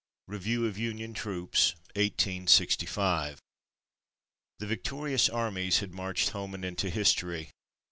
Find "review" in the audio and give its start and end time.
0.25-0.65